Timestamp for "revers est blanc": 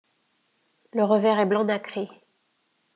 1.03-1.63